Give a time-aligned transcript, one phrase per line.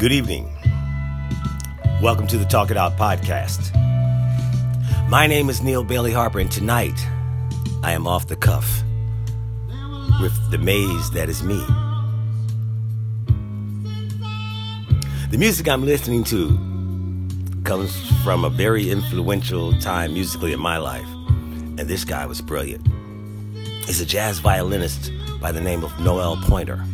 [0.00, 0.48] Good evening.
[2.00, 3.70] Welcome to the Talk It Out podcast.
[5.10, 6.98] My name is Neal Bailey Harper, and tonight
[7.82, 8.82] I am off the cuff
[10.22, 11.62] with the maze that is me.
[15.30, 16.48] The music I'm listening to
[17.64, 22.88] comes from a very influential time musically in my life, and this guy was brilliant.
[23.84, 25.12] He's a jazz violinist
[25.42, 26.86] by the name of Noel Pointer.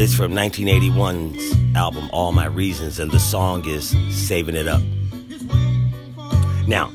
[0.00, 4.80] It's from 1981's album All My Reasons, and the song is Saving It Up.
[6.68, 6.86] Now,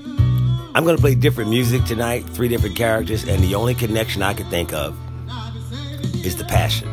[0.74, 4.34] I'm going to play different music tonight, three different characters, and the only connection I
[4.34, 4.98] could think of
[6.26, 6.90] is the passion.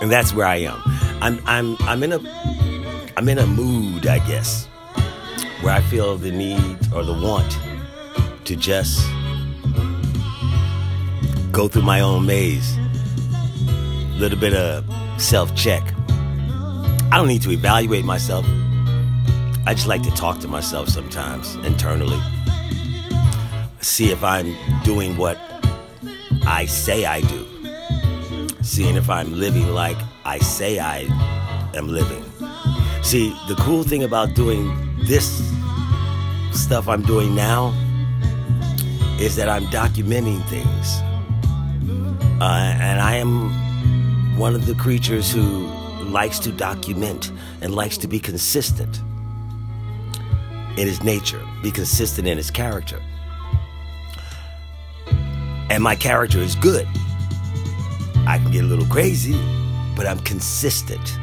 [0.00, 0.80] And that's where I am.
[1.20, 4.64] I'm I'm I'm in a I'm in a mood, I guess,
[5.60, 7.58] where I feel the need or the want
[8.46, 9.06] to just
[11.52, 12.78] go through my own maze.
[14.22, 14.84] Little bit of
[15.20, 15.82] self check.
[17.10, 18.46] I don't need to evaluate myself.
[19.66, 22.20] I just like to talk to myself sometimes internally.
[23.80, 25.40] See if I'm doing what
[26.46, 27.44] I say I do.
[28.62, 31.00] Seeing if I'm living like I say I
[31.74, 32.22] am living.
[33.02, 34.70] See, the cool thing about doing
[35.08, 35.52] this
[36.52, 37.70] stuff I'm doing now
[39.18, 41.00] is that I'm documenting things.
[42.40, 43.71] Uh, and I am
[44.36, 45.66] one of the creatures who
[46.04, 47.30] likes to document
[47.60, 49.00] and likes to be consistent
[50.76, 53.00] in his nature, be consistent in his character.
[55.70, 56.86] And my character is good.
[58.26, 59.38] I can get a little crazy,
[59.94, 61.18] but I'm consistent.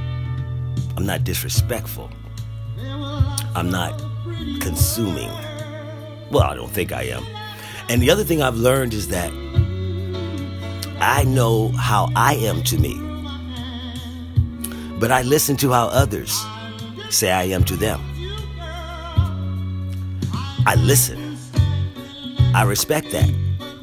[0.96, 2.12] I'm not disrespectful.
[3.56, 4.00] I'm not
[4.60, 5.32] consuming.
[6.30, 7.24] Well, I don't think I am.
[7.90, 9.32] And the other thing I've learned is that
[11.02, 12.96] I know how I am to me,
[15.00, 16.44] but I listen to how others
[17.10, 18.02] say I am to them.
[20.66, 21.38] I listen.
[22.54, 23.30] I respect that.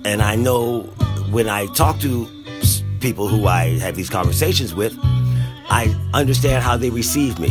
[0.04, 0.82] And I know
[1.30, 2.28] when I talk to
[3.00, 4.96] people who I have these conversations with,
[5.68, 7.48] I understand how they receive me.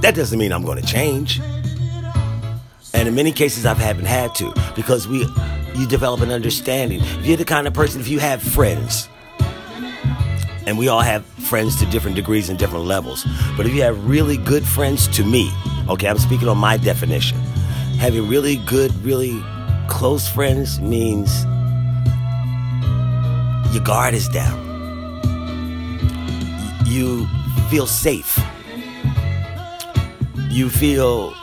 [0.00, 1.40] That doesn't mean I'm going to change.
[2.94, 5.26] And in many cases, I haven't had to because we,
[5.74, 7.00] you develop an understanding.
[7.00, 9.08] If you're the kind of person, if you have friends,
[10.66, 13.26] and we all have friends to different degrees and different levels,
[13.56, 15.50] but if you have really good friends to me,
[15.88, 17.38] okay, I'm speaking on my definition.
[17.98, 19.42] Having really good, really
[19.88, 21.44] close friends means
[23.74, 24.58] your guard is down.
[26.86, 27.26] You
[27.68, 28.38] feel safe.
[30.50, 31.34] You feel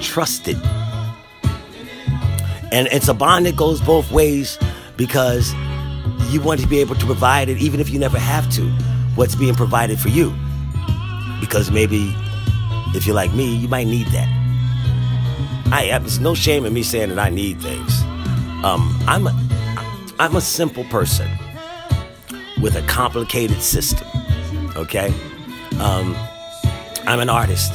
[0.00, 0.58] trusted.
[2.74, 4.58] And it's a bond that goes both ways
[4.96, 5.54] because
[6.28, 8.68] you want to be able to provide it even if you never have to,
[9.14, 10.34] what's being provided for you.
[11.38, 12.12] Because maybe
[12.92, 14.28] if you're like me, you might need that.
[15.72, 18.02] I there's no shame in me saying that I need things.
[18.64, 21.30] Um, I'm a, I'm a simple person
[22.60, 24.08] with a complicated system.
[24.74, 25.14] Okay,
[25.78, 26.16] um,
[27.06, 27.72] I'm an artist.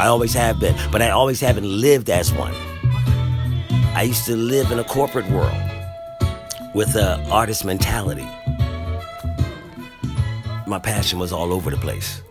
[0.00, 2.54] I always have been, but I always haven't lived as one.
[3.94, 5.54] I used to live in a corporate world
[6.74, 8.26] with an artist mentality.
[10.66, 12.22] My passion was all over the place.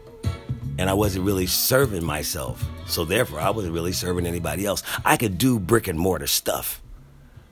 [0.80, 2.66] And I wasn't really serving myself.
[2.88, 4.82] So therefore, I wasn't really serving anybody else.
[5.06, 6.82] I could do brick and mortar stuff,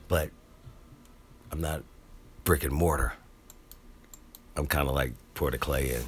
[0.08, 0.30] but
[1.52, 1.84] I'm not
[2.42, 3.12] brick and mortar.
[4.56, 6.02] I'm kind of like pour the clay in.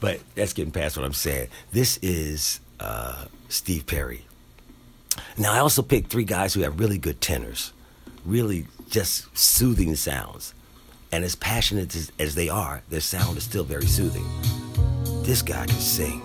[0.00, 1.48] But that's getting past what I'm saying.
[1.70, 4.26] This is uh, Steve Perry.
[5.38, 7.72] Now, I also picked three guys who have really good tenors,
[8.24, 10.54] really just soothing sounds.
[11.10, 14.24] And as passionate as, as they are, their sound is still very soothing.
[15.22, 16.22] This guy can sing.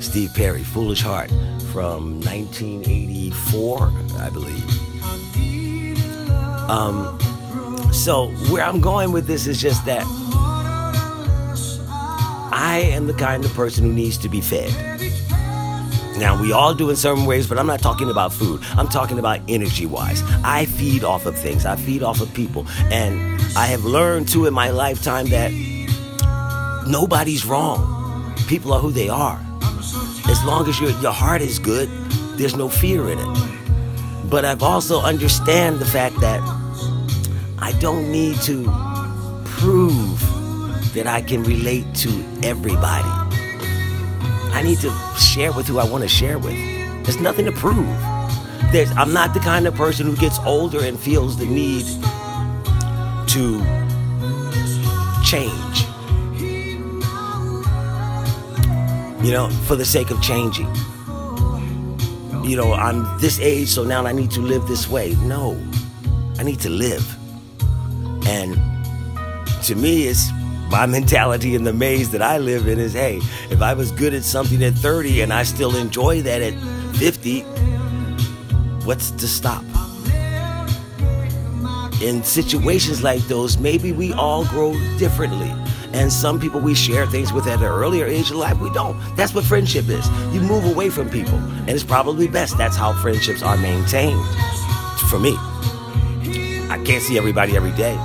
[0.00, 1.30] Steve Perry, Foolish Heart,
[1.72, 4.64] from 1984, I believe.
[6.70, 7.18] Um,
[7.92, 10.04] so, where I'm going with this is just that
[12.52, 14.97] I am the kind of person who needs to be fed.
[16.18, 18.60] Now, we all do in certain ways, but I'm not talking about food.
[18.76, 20.22] I'm talking about energy wise.
[20.42, 22.66] I feed off of things, I feed off of people.
[22.90, 25.52] And I have learned too in my lifetime that
[26.88, 28.34] nobody's wrong.
[28.48, 29.40] People are who they are.
[30.28, 31.88] As long as your, your heart is good,
[32.36, 34.30] there's no fear in it.
[34.30, 36.40] But I've also understand the fact that
[37.58, 38.64] I don't need to
[39.44, 40.20] prove
[40.94, 43.17] that I can relate to everybody.
[44.58, 46.56] I need to share with who I want to share with.
[47.04, 47.86] There's nothing to prove.
[48.72, 51.86] There's, I'm not the kind of person who gets older and feels the need
[53.28, 53.60] to
[55.24, 55.84] change.
[59.24, 60.66] You know, for the sake of changing.
[62.42, 65.14] You know, I'm this age, so now I need to live this way.
[65.22, 65.56] No,
[66.40, 67.06] I need to live.
[68.26, 68.54] And
[69.62, 70.32] to me, it's
[70.70, 73.20] my mentality in the maze that I live in is hey,
[73.50, 76.54] if I was good at something at 30 and I still enjoy that at
[76.96, 77.40] 50,
[78.84, 79.64] what's to stop?
[82.02, 85.52] In situations like those, maybe we all grow differently.
[85.92, 88.98] And some people we share things with at an earlier age of life, we don't.
[89.16, 90.06] That's what friendship is.
[90.32, 92.58] You move away from people, and it's probably best.
[92.58, 94.22] That's how friendships are maintained.
[95.08, 95.34] For me,
[96.70, 97.96] I can't see everybody every day.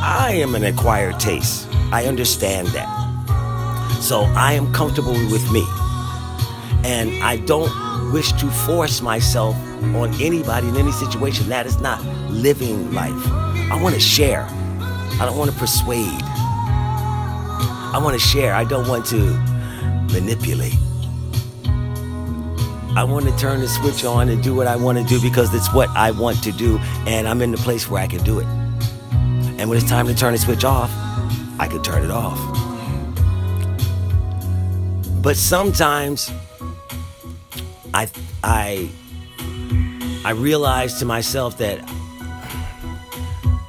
[0.00, 1.68] I am an acquired taste.
[1.92, 2.88] I understand that.
[4.00, 5.64] So I am comfortable with me.
[6.84, 11.48] And I don't wish to force myself on anybody in any situation.
[11.48, 13.26] That is not living life.
[13.70, 14.46] I want to share.
[14.50, 16.22] I don't want to persuade.
[17.90, 18.54] I want to share.
[18.54, 19.16] I don't want to
[20.12, 20.76] manipulate.
[22.96, 25.54] I want to turn the switch on and do what I want to do because
[25.54, 28.40] it's what I want to do, and I'm in the place where I can do
[28.40, 28.57] it.
[29.58, 30.90] And when it's time to turn the switch off,
[31.58, 32.38] I could turn it off.
[35.20, 36.30] But sometimes
[37.92, 38.08] I
[38.44, 38.88] I
[40.24, 41.80] I realize to myself that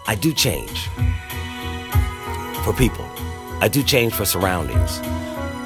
[0.08, 0.88] I do change
[2.64, 3.06] for people.
[3.62, 5.00] I do change for surroundings.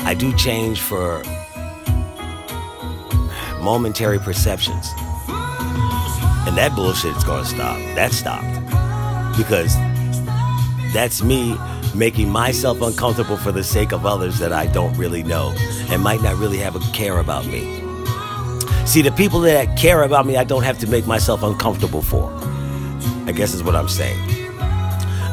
[0.06, 1.22] I do change for
[3.60, 4.90] momentary perceptions.
[6.46, 7.78] And that bullshit is to stop.
[7.96, 9.38] That stopped.
[9.38, 9.76] Because
[10.94, 11.58] that's me
[11.96, 15.54] making myself uncomfortable for the sake of others that I don't really know
[15.90, 17.82] and might not really have a care about me.
[18.86, 22.32] See, the people that care about me, I don't have to make myself uncomfortable for.
[23.26, 24.20] I guess is what I'm saying.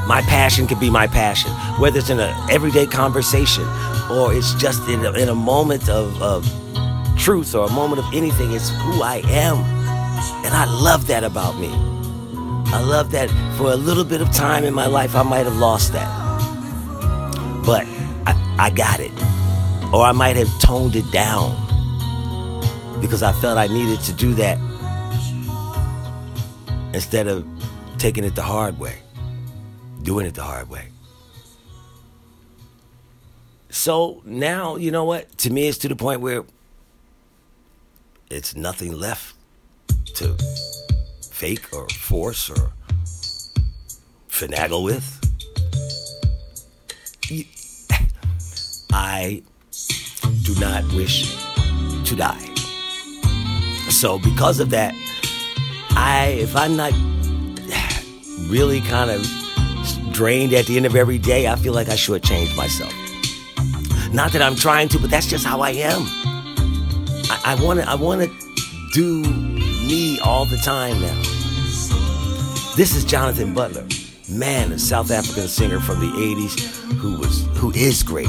[0.06, 3.64] My passion can be my passion, whether it's in an everyday conversation
[4.10, 6.48] or it's just in a, in a moment of, of
[7.16, 8.52] truth or a moment of anything.
[8.52, 9.58] It's who I am.
[10.44, 11.68] And I love that about me.
[12.72, 15.56] I love that for a little bit of time in my life, I might have
[15.56, 16.08] lost that.
[17.64, 17.84] But
[18.26, 19.12] I, I got it.
[19.92, 21.50] Or I might have toned it down
[23.00, 24.58] because I felt I needed to do that
[26.94, 27.46] instead of
[27.98, 28.96] taking it the hard way
[30.02, 30.88] doing it the hard way.
[33.68, 35.36] So now, you know what?
[35.38, 36.44] To me, it's to the point where
[38.28, 39.34] it's nothing left
[40.14, 40.36] to
[41.40, 42.70] fake or force or
[44.28, 45.06] finagle with.
[48.92, 49.42] I
[50.42, 51.34] do not wish
[52.04, 52.44] to die.
[53.88, 54.92] So because of that,
[55.92, 56.92] I if I'm not
[58.50, 59.26] really kind of
[60.12, 62.92] drained at the end of every day, I feel like I shortchanged myself.
[64.12, 66.02] Not that I'm trying to, but that's just how I am.
[67.46, 68.28] I want to I want to
[68.92, 71.29] do me all the time now.
[72.76, 73.84] This is Jonathan Butler,
[74.28, 76.60] man, a South African singer from the 80s
[76.94, 78.28] who was who is great.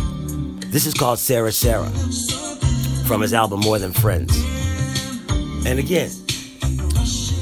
[0.71, 1.89] This is called Sarah Sarah
[3.05, 4.35] from his album More Than Friends.
[5.65, 6.09] And again,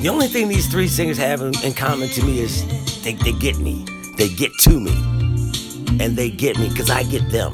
[0.01, 2.65] the only thing these three singers have in, in common to me is
[3.01, 3.85] they, they get me.
[4.17, 4.91] They get to me.
[6.03, 7.53] And they get me because I get them.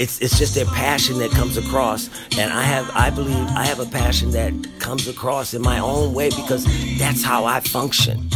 [0.00, 2.08] It's, it's just their passion that comes across.
[2.38, 6.14] And I have, I believe, I have a passion that comes across in my own
[6.14, 6.64] way because
[6.98, 8.30] that's how I function.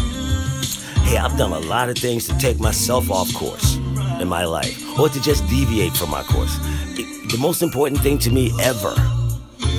[1.04, 3.76] Hey, I've done a lot of things to take myself off course
[4.20, 6.54] in my life or to just deviate from my course.
[6.98, 8.94] It, the most important thing to me ever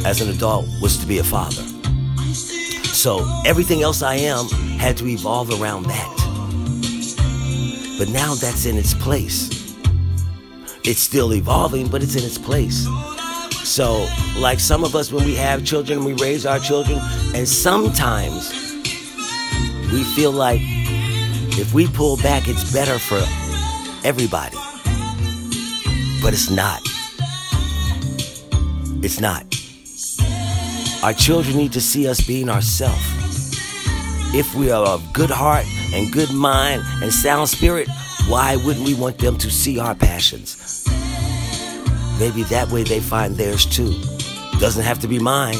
[0.06, 1.62] as an adult was to be a father.
[2.96, 4.48] So everything else I am
[4.80, 6.12] had to evolve around that.
[8.00, 9.54] But now that's in its place.
[10.88, 12.88] It's still evolving, but it's in its place.
[13.63, 17.00] So, like some of us, when we have children, we raise our children,
[17.34, 18.51] and sometimes
[19.92, 20.62] we feel like
[21.58, 23.18] if we pull back, it's better for
[24.08, 24.58] everybody.
[26.22, 26.82] But it's not.
[29.04, 29.44] It's not.
[31.04, 33.01] Our children need to see us being ourselves.
[34.36, 37.88] If we are of good heart and good mind and sound spirit,
[38.27, 40.84] why wouldn't we want them to see our passions?
[42.20, 43.94] Maybe that way they find theirs too.
[44.60, 45.58] Doesn't have to be mine,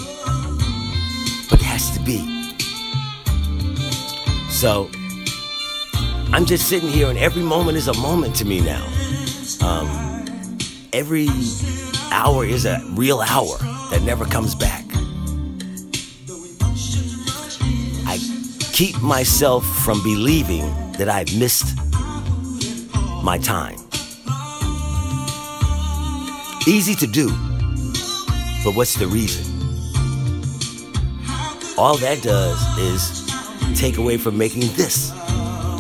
[1.50, 2.19] but it has to be.
[4.50, 4.89] So,
[6.34, 8.84] I'm just sitting here, and every moment is a moment to me now.
[9.62, 10.25] Um,
[10.91, 11.27] every
[12.12, 13.57] hour is a real hour
[13.91, 14.86] that never comes back.
[18.07, 18.17] I
[18.74, 21.77] keep myself from believing that I've missed
[23.25, 23.79] my time.
[26.67, 27.29] Easy to do,
[28.63, 29.44] but what's the reason?
[31.75, 33.25] All that does is
[33.79, 35.10] take away from making this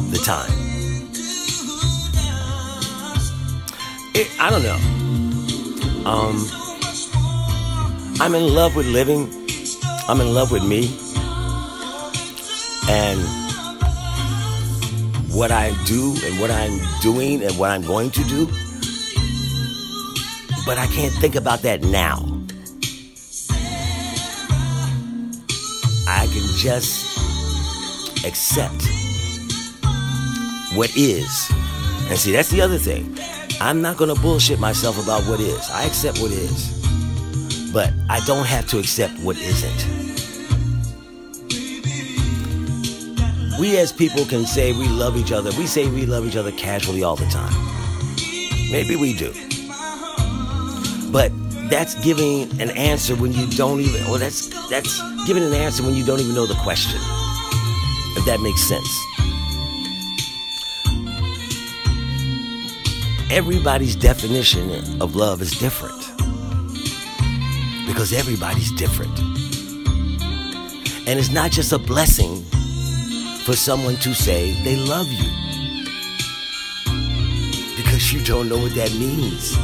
[0.09, 0.51] the time.
[4.15, 4.79] It, I don't know.
[6.09, 6.47] Um,
[8.19, 9.29] I'm in love with living.
[10.07, 10.97] I'm in love with me.
[12.89, 13.44] And
[15.35, 18.45] what I do and what I'm doing and what I'm going to do.
[20.65, 22.19] But I can't think about that now.
[26.07, 27.17] I can just
[28.25, 28.81] accept
[30.73, 31.51] what is.
[32.07, 33.17] And see, that's the other thing.
[33.59, 35.69] I'm not going to bullshit myself about what is.
[35.69, 36.71] I accept what is.
[37.73, 40.04] But I don't have to accept what isn't.
[43.59, 45.49] We as people can say we love each other.
[45.57, 47.53] We say we love each other casually all the time.
[48.69, 49.31] Maybe we do.
[51.09, 51.31] But
[51.69, 55.95] that's giving an answer when you don't even or that's that's giving an answer when
[55.95, 56.99] you don't even know the question.
[58.17, 58.89] If that makes sense.
[63.31, 65.99] Everybody's definition of love is different.
[67.87, 69.17] Because everybody's different.
[71.07, 72.43] And it's not just a blessing
[73.45, 75.29] for someone to say they love you.
[77.77, 79.55] Because you don't know what that means.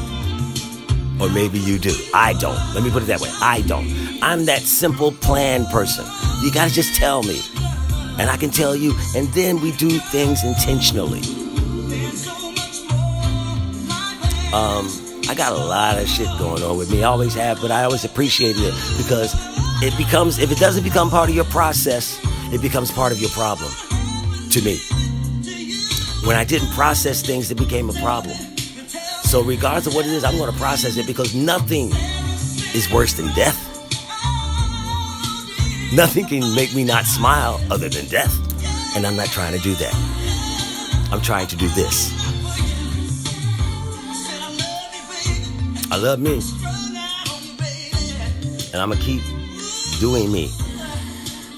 [1.20, 1.92] Or maybe you do.
[2.14, 2.60] I don't.
[2.76, 3.30] Let me put it that way.
[3.42, 3.88] I don't.
[4.22, 6.06] I'm that simple plan person.
[6.44, 7.42] You gotta just tell me.
[8.20, 11.22] And I can tell you, and then we do things intentionally.
[14.54, 14.86] Um,
[15.28, 17.04] I got a lot of shit going on with me.
[17.04, 19.34] I always have, but I always appreciate it because
[19.82, 22.20] it becomes, if it doesn't become part of your process,
[22.52, 23.72] it becomes part of your problem
[24.50, 24.78] to me.
[26.26, 28.36] When I didn't process things, it became a problem.
[29.24, 31.92] So, regardless of what it is, I'm going to process it because nothing
[32.76, 33.58] is worse than death.
[35.94, 38.34] Nothing can make me not smile other than death.
[38.96, 41.10] And I'm not trying to do that.
[41.12, 42.12] I'm trying to do this.
[45.92, 46.42] I love me.
[48.74, 49.22] And I'm going to keep
[50.00, 50.52] doing me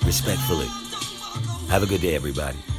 [0.06, 0.68] respectfully.
[1.74, 2.73] Have a good day, everybody.